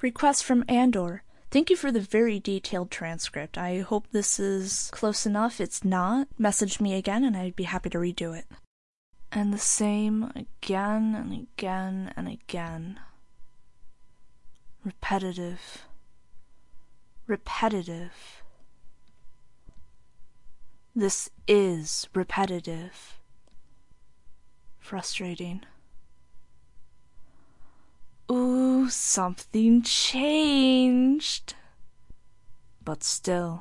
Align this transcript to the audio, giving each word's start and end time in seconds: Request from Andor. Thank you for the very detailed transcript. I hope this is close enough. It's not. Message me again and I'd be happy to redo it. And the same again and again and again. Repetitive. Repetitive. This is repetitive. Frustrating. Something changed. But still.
Request 0.00 0.44
from 0.44 0.64
Andor. 0.68 1.22
Thank 1.50 1.70
you 1.70 1.76
for 1.76 1.90
the 1.90 2.00
very 2.00 2.38
detailed 2.38 2.90
transcript. 2.90 3.58
I 3.58 3.80
hope 3.80 4.06
this 4.12 4.38
is 4.38 4.90
close 4.92 5.26
enough. 5.26 5.60
It's 5.60 5.84
not. 5.84 6.28
Message 6.38 6.80
me 6.80 6.94
again 6.94 7.24
and 7.24 7.36
I'd 7.36 7.56
be 7.56 7.64
happy 7.64 7.90
to 7.90 7.98
redo 7.98 8.38
it. 8.38 8.46
And 9.32 9.52
the 9.52 9.58
same 9.58 10.30
again 10.36 11.14
and 11.14 11.32
again 11.32 12.12
and 12.16 12.28
again. 12.28 13.00
Repetitive. 14.84 15.84
Repetitive. 17.26 18.42
This 20.94 21.28
is 21.46 22.08
repetitive. 22.14 23.18
Frustrating. 24.78 25.62
Something 28.88 29.82
changed. 29.82 31.54
But 32.84 33.02
still. 33.02 33.56